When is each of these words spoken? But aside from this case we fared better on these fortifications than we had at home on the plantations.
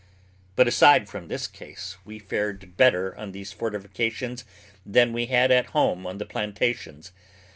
But 0.55 0.67
aside 0.67 1.07
from 1.07 1.27
this 1.27 1.45
case 1.47 1.97
we 2.05 2.17
fared 2.17 2.75
better 2.75 3.15
on 3.17 3.33
these 3.33 3.51
fortifications 3.53 4.43
than 4.83 5.13
we 5.13 5.27
had 5.27 5.51
at 5.51 5.67
home 5.77 6.07
on 6.07 6.17
the 6.17 6.25
plantations. 6.25 7.11